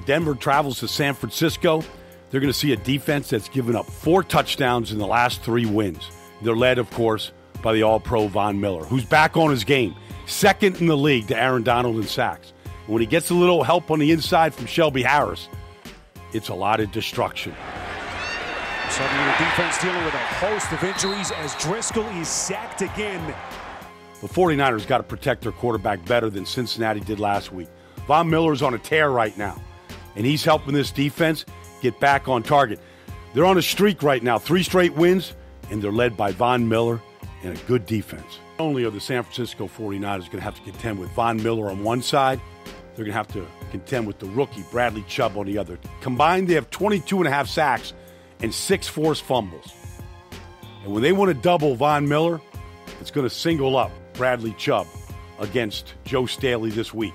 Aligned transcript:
Denver 0.00 0.34
travels 0.34 0.80
to 0.80 0.88
San 0.88 1.14
Francisco. 1.14 1.82
They're 2.30 2.40
going 2.40 2.52
to 2.52 2.58
see 2.58 2.72
a 2.72 2.76
defense 2.76 3.30
that's 3.30 3.48
given 3.48 3.76
up 3.76 3.86
four 3.86 4.22
touchdowns 4.22 4.92
in 4.92 4.98
the 4.98 5.06
last 5.06 5.42
three 5.42 5.66
wins. 5.66 6.10
They're 6.42 6.56
led, 6.56 6.78
of 6.78 6.90
course, 6.90 7.32
by 7.62 7.72
the 7.72 7.82
All 7.82 8.00
Pro 8.00 8.28
Von 8.28 8.60
Miller, 8.60 8.84
who's 8.84 9.04
back 9.04 9.36
on 9.36 9.50
his 9.50 9.64
game, 9.64 9.94
second 10.26 10.80
in 10.80 10.86
the 10.86 10.96
league 10.96 11.28
to 11.28 11.40
Aaron 11.40 11.62
Donald 11.62 11.96
in 11.96 12.02
sacks. 12.04 12.52
And 12.64 12.94
when 12.94 13.00
he 13.00 13.06
gets 13.06 13.30
a 13.30 13.34
little 13.34 13.62
help 13.64 13.90
on 13.90 13.98
the 13.98 14.12
inside 14.12 14.54
from 14.54 14.66
Shelby 14.66 15.02
Harris, 15.02 15.48
it's 16.32 16.48
a 16.48 16.54
lot 16.54 16.80
of 16.80 16.92
destruction. 16.92 17.54
Suddenly 18.90 19.24
the 19.24 19.38
defense 19.38 19.78
dealing 19.82 20.04
with 20.04 20.14
a 20.14 20.18
host 20.18 20.70
of 20.72 20.82
injuries 20.84 21.32
as 21.32 21.54
Driskel 21.54 22.20
is 22.20 22.28
sacked 22.28 22.82
again. 22.82 23.34
The 24.20 24.28
49ers 24.28 24.86
got 24.86 24.98
to 24.98 25.02
protect 25.02 25.42
their 25.42 25.52
quarterback 25.52 26.04
better 26.06 26.30
than 26.30 26.46
Cincinnati 26.46 27.00
did 27.00 27.20
last 27.20 27.52
week. 27.52 27.68
Von 28.06 28.30
Miller's 28.30 28.62
on 28.62 28.74
a 28.74 28.78
tear 28.78 29.10
right 29.10 29.36
now, 29.36 29.60
and 30.16 30.26
he's 30.26 30.44
helping 30.44 30.74
this 30.74 30.90
defense 30.90 31.44
get 31.80 31.98
back 32.00 32.28
on 32.28 32.42
target. 32.42 32.80
They're 33.34 33.44
on 33.44 33.58
a 33.58 33.62
streak 33.62 34.02
right 34.02 34.22
now, 34.22 34.38
three 34.38 34.62
straight 34.62 34.94
wins, 34.94 35.34
and 35.70 35.82
they're 35.82 35.92
led 35.92 36.16
by 36.16 36.32
Von 36.32 36.68
Miller 36.68 37.00
and 37.42 37.56
a 37.56 37.62
good 37.64 37.86
defense. 37.86 38.38
Not 38.58 38.64
only 38.64 38.84
are 38.84 38.90
the 38.90 39.00
San 39.00 39.22
Francisco 39.22 39.66
49ers 39.66 40.00
going 40.00 40.30
to 40.30 40.40
have 40.40 40.54
to 40.54 40.62
contend 40.62 40.98
with 40.98 41.10
Von 41.10 41.42
Miller 41.42 41.68
on 41.68 41.84
one 41.84 42.02
side, 42.02 42.40
they're 42.94 43.04
going 43.04 43.12
to 43.12 43.18
have 43.18 43.28
to 43.28 43.46
contend 43.70 44.06
with 44.06 44.18
the 44.18 44.26
rookie 44.26 44.64
Bradley 44.70 45.04
Chubb 45.06 45.36
on 45.36 45.46
the 45.46 45.58
other. 45.58 45.78
Combined, 46.00 46.48
they 46.48 46.54
have 46.54 46.70
22 46.70 47.18
and 47.18 47.28
a 47.28 47.30
half 47.30 47.46
sacks 47.46 47.92
and 48.40 48.54
six 48.54 48.88
forced 48.88 49.22
fumbles. 49.22 49.72
And 50.82 50.92
when 50.92 51.02
they 51.02 51.12
want 51.12 51.28
to 51.28 51.34
double 51.34 51.74
Von 51.74 52.08
Miller, 52.08 52.40
it's 53.00 53.10
going 53.10 53.28
to 53.28 53.34
single 53.34 53.76
up 53.76 53.90
Bradley 54.14 54.54
Chubb 54.54 54.86
against 55.38 55.94
Joe 56.04 56.24
Staley 56.24 56.70
this 56.70 56.94
week. 56.94 57.14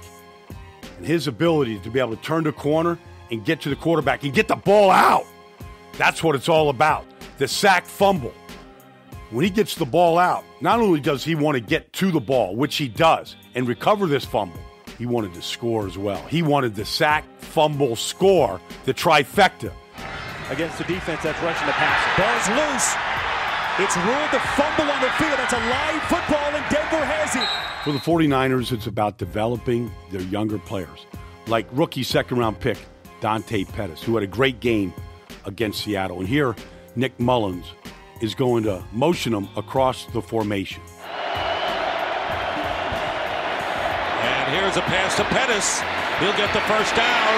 And 1.02 1.08
his 1.08 1.26
ability 1.26 1.80
to 1.80 1.90
be 1.90 2.00
able 2.00 2.16
to 2.16 2.22
turn 2.22 2.44
the 2.44 2.52
corner 2.52 3.00
and 3.32 3.44
get 3.44 3.60
to 3.62 3.70
the 3.70 3.76
quarterback 3.76 4.24
and 4.24 4.32
get 4.32 4.48
the 4.48 4.56
ball 4.56 4.92
out. 4.92 5.26
That's 5.98 6.24
what 6.24 6.36
it's 6.36 6.48
all 6.48 6.70
about. 6.70 7.08
The 7.40 7.48
sack 7.48 7.86
fumble. 7.86 8.32
When 9.32 9.44
he 9.44 9.50
gets 9.50 9.74
the 9.74 9.86
ball 9.86 10.20
out, 10.20 10.44
not 10.62 10.80
only 10.80 11.00
does 11.00 11.24
he 11.24 11.34
want 11.34 11.56
to 11.56 11.60
get 11.60 11.92
to 11.94 12.12
the 12.12 12.20
ball, 12.20 12.56
which 12.56 12.76
he 12.76 12.88
does, 12.88 13.36
and 13.56 13.68
recover 13.68 14.06
this 14.06 14.26
fumble, 14.26 14.60
he 15.00 15.08
wanted 15.08 15.34
to 15.34 15.42
score 15.42 15.88
as 15.88 15.98
well. 15.98 16.22
He 16.28 16.44
wanted 16.44 16.76
the 16.76 16.86
sack, 16.86 17.26
fumble, 17.40 17.96
score, 17.96 18.62
the 18.86 18.94
trifecta. 18.94 19.74
Against 20.52 20.78
the 20.78 20.84
defense 20.84 21.24
that's 21.24 21.42
rushing 21.42 21.66
the 21.66 21.74
pass. 21.74 22.46
Ball's 22.46 22.60
loose. 22.60 23.31
It's 23.82 23.98
ruled 23.98 24.30
the 24.32 24.40
fumble 24.54 24.92
on 24.92 25.02
the 25.02 25.10
field. 25.18 25.40
That's 25.40 25.54
a 25.54 25.58
live 25.58 26.04
football, 26.04 26.54
and 26.54 26.64
Denver 26.70 27.04
has 27.04 27.36
it. 27.36 27.48
For 27.84 27.92
the 27.92 27.98
49ers, 27.98 28.72
it's 28.72 28.86
about 28.86 29.18
developing 29.18 29.92
their 30.12 30.22
younger 30.22 30.60
players, 30.60 31.08
like 31.48 31.66
rookie 31.72 32.04
second 32.04 32.38
round 32.38 32.60
pick 32.60 32.78
Dante 33.22 33.64
Pettis, 33.64 34.04
who 34.04 34.14
had 34.14 34.24
a 34.24 34.28
great 34.28 34.60
game 34.60 34.94
against 35.46 35.84
Seattle. 35.84 36.20
And 36.20 36.28
here, 36.28 36.56
Nick 36.96 37.18
Mullens 37.18 37.66
is 38.22 38.36
going 38.36 38.66
to 38.66 38.84
motion 38.92 39.34
him 39.34 39.50
across 39.56 40.06
the 40.06 40.22
formation. 40.22 40.84
And 44.22 44.54
here's 44.54 44.78
a 44.78 44.82
pass 44.82 45.16
to 45.16 45.24
Pettis. 45.24 45.80
He'll 46.20 46.38
get 46.38 46.54
the 46.54 46.62
first 46.70 46.94
down 46.96 47.34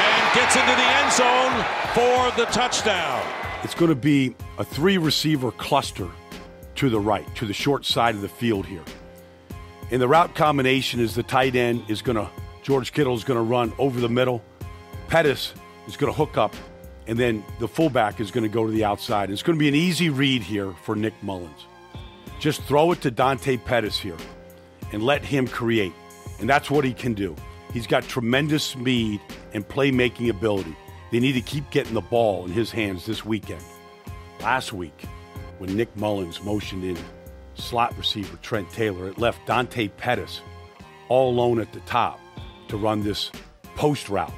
and 0.00 0.34
gets 0.34 0.56
into 0.56 0.74
the 0.74 0.88
end 0.96 1.12
zone 1.12 1.52
for 1.92 2.30
the 2.42 2.46
touchdown. 2.52 3.22
It's 3.62 3.74
going 3.74 3.90
to 3.90 3.94
be 3.94 4.34
a 4.58 4.64
three 4.64 4.98
receiver 4.98 5.52
cluster 5.52 6.08
to 6.74 6.90
the 6.90 7.00
right, 7.00 7.26
to 7.36 7.46
the 7.46 7.52
short 7.52 7.86
side 7.86 8.14
of 8.14 8.20
the 8.20 8.28
field 8.28 8.66
here. 8.66 8.82
And 9.90 10.02
the 10.02 10.08
route 10.08 10.34
combination 10.34 11.00
is 11.00 11.14
the 11.14 11.22
tight 11.22 11.56
end 11.56 11.84
is 11.88 12.02
going 12.02 12.16
to, 12.16 12.28
George 12.62 12.92
Kittle 12.92 13.14
is 13.14 13.24
going 13.24 13.38
to 13.38 13.42
run 13.42 13.72
over 13.78 14.00
the 14.00 14.08
middle. 14.08 14.42
Pettis 15.06 15.54
is 15.86 15.96
going 15.96 16.12
to 16.12 16.16
hook 16.16 16.36
up, 16.36 16.54
and 17.06 17.18
then 17.18 17.44
the 17.60 17.68
fullback 17.68 18.20
is 18.20 18.30
going 18.30 18.42
to 18.42 18.48
go 18.48 18.66
to 18.66 18.72
the 18.72 18.84
outside. 18.84 19.30
It's 19.30 19.42
going 19.42 19.56
to 19.56 19.60
be 19.60 19.68
an 19.68 19.74
easy 19.74 20.10
read 20.10 20.42
here 20.42 20.74
for 20.82 20.94
Nick 20.94 21.14
Mullens. 21.22 21.66
Just 22.38 22.62
throw 22.62 22.92
it 22.92 23.00
to 23.02 23.10
Dante 23.10 23.56
Pettis 23.56 23.98
here 23.98 24.16
and 24.92 25.02
let 25.02 25.24
him 25.24 25.46
create. 25.46 25.92
And 26.40 26.48
that's 26.48 26.70
what 26.70 26.84
he 26.84 26.92
can 26.92 27.14
do. 27.14 27.34
He's 27.72 27.86
got 27.86 28.04
tremendous 28.04 28.64
speed 28.64 29.20
and 29.52 29.66
playmaking 29.66 30.28
ability. 30.30 30.76
They 31.10 31.20
need 31.20 31.32
to 31.32 31.40
keep 31.40 31.70
getting 31.70 31.94
the 31.94 32.00
ball 32.00 32.44
in 32.44 32.52
his 32.52 32.70
hands 32.70 33.06
this 33.06 33.24
weekend. 33.24 33.62
Last 34.40 34.72
week, 34.72 35.04
when 35.58 35.76
Nick 35.76 35.94
Mullens 35.96 36.42
motioned 36.42 36.84
in 36.84 36.96
slot 37.54 37.96
receiver 37.98 38.36
Trent 38.40 38.70
Taylor, 38.70 39.08
it 39.08 39.18
left 39.18 39.44
Dante 39.46 39.88
Pettis 39.88 40.40
all 41.08 41.30
alone 41.30 41.60
at 41.60 41.72
the 41.72 41.80
top 41.80 42.20
to 42.68 42.76
run 42.76 43.02
this 43.02 43.32
post 43.74 44.08
route. 44.08 44.32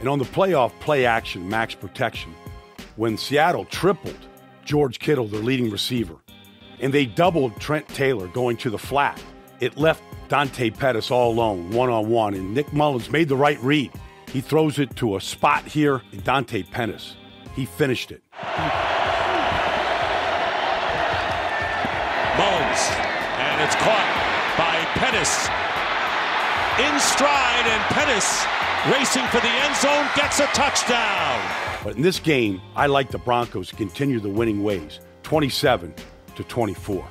And 0.00 0.08
on 0.08 0.18
the 0.18 0.24
playoff 0.24 0.72
play 0.80 1.04
action, 1.04 1.48
max 1.48 1.74
protection, 1.74 2.34
when 2.96 3.16
Seattle 3.16 3.66
tripled 3.66 4.16
George 4.64 4.98
Kittle, 4.98 5.26
their 5.26 5.40
leading 5.40 5.70
receiver, 5.70 6.16
and 6.80 6.92
they 6.92 7.06
doubled 7.06 7.60
Trent 7.60 7.86
Taylor 7.88 8.26
going 8.28 8.56
to 8.58 8.70
the 8.70 8.78
flat, 8.78 9.22
it 9.60 9.76
left 9.76 10.02
Dante 10.28 10.70
Pettis 10.70 11.10
all 11.10 11.32
alone, 11.32 11.70
one 11.70 11.90
on 11.90 12.08
one, 12.08 12.34
and 12.34 12.54
Nick 12.54 12.72
Mullens 12.72 13.10
made 13.10 13.28
the 13.28 13.36
right 13.36 13.60
read. 13.62 13.92
He 14.28 14.40
throws 14.40 14.78
it 14.78 14.96
to 14.96 15.16
a 15.16 15.20
spot 15.20 15.64
here, 15.64 16.02
and 16.10 16.24
Dante 16.24 16.62
Pettis, 16.62 17.16
he 17.54 17.64
finished 17.64 18.10
it. 18.12 18.22
Mullens, 22.36 22.82
and 23.38 23.60
it's 23.60 23.76
caught 23.76 24.08
by 24.56 24.84
Pettis. 24.94 25.48
In 26.80 26.98
stride, 26.98 27.66
and 27.66 27.82
Pettis 27.92 28.44
racing 28.90 29.26
for 29.26 29.40
the 29.40 29.48
end 29.48 29.76
zone 29.76 30.08
gets 30.16 30.40
a 30.40 30.46
touchdown. 30.54 31.40
But 31.84 31.96
in 31.96 32.02
this 32.02 32.18
game, 32.18 32.60
I 32.74 32.86
like 32.86 33.10
the 33.10 33.18
Broncos 33.18 33.68
to 33.68 33.76
continue 33.76 34.20
the 34.20 34.30
winning 34.30 34.62
ways, 34.62 35.00
27 35.22 35.94
to 36.36 36.44
24. 36.44 37.06